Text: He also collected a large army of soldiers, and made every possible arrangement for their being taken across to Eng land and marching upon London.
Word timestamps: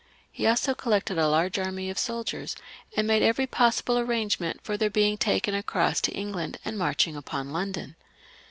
He 0.31 0.47
also 0.47 0.73
collected 0.73 1.19
a 1.19 1.27
large 1.29 1.59
army 1.59 1.87
of 1.91 1.99
soldiers, 1.99 2.55
and 2.97 3.05
made 3.05 3.21
every 3.21 3.45
possible 3.45 3.99
arrangement 3.99 4.59
for 4.63 4.75
their 4.75 4.89
being 4.89 5.15
taken 5.15 5.53
across 5.53 6.01
to 6.01 6.15
Eng 6.17 6.31
land 6.31 6.57
and 6.65 6.75
marching 6.75 7.15
upon 7.15 7.51
London. 7.51 7.95